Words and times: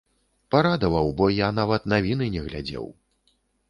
Парадаваў, 0.55 1.13
бо 1.21 1.29
я 1.35 1.51
нават 1.59 1.87
навіны 1.97 2.35
не 2.39 2.51
глядзеў. 2.51 2.95